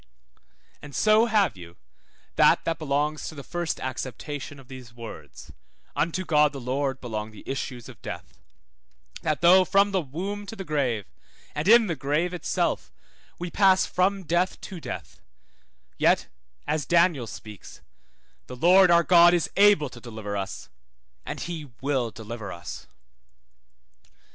[0.81, 1.77] And so have you
[2.35, 5.51] that that belongs to the first acceptation of these words
[5.95, 8.39] (unto God the Lord belong the issues of death);
[9.21, 11.05] That though from the womb to the grave,
[11.53, 12.91] and in the grave itself,
[13.37, 15.21] we pass from death to death,
[15.99, 16.25] yet,
[16.65, 17.81] as Daniel speaks,
[18.47, 20.67] the Lord our God is able to deliver us,
[21.27, 22.87] and he will deliver us.